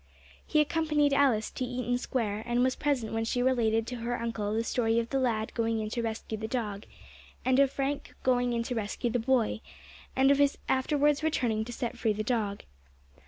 He 0.47 0.59
accompanied 0.61 1.13
Alice 1.13 1.51
to 1.51 1.63
Eaton 1.63 1.99
Square, 1.99 2.41
and 2.47 2.63
was 2.63 2.75
present 2.75 3.13
when 3.13 3.23
she 3.23 3.43
related 3.43 3.85
to 3.85 3.97
her 3.97 4.19
uncle 4.19 4.51
the 4.51 4.63
story 4.63 4.97
of 4.97 5.11
the 5.11 5.19
lad 5.19 5.53
going 5.53 5.79
in 5.79 5.91
to 5.91 6.01
rescue 6.01 6.39
the 6.39 6.47
dog, 6.47 6.85
and 7.45 7.59
of 7.59 7.69
Frank 7.69 8.15
going 8.23 8.51
in 8.53 8.63
to 8.63 8.73
rescue 8.73 9.11
the 9.11 9.19
boy, 9.19 9.61
and 10.15 10.31
of 10.31 10.39
his 10.39 10.57
afterwards 10.67 11.21
returning 11.21 11.63
to 11.65 11.71
set 11.71 11.99
free 11.99 12.13
the 12.13 12.23
dog. 12.23 12.63